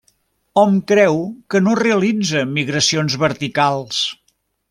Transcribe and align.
Hom 0.61 0.77
creu 0.91 1.19
que 1.53 1.61
no 1.67 1.75
realitza 1.81 2.43
migracions 2.55 3.19
verticals. 3.27 4.01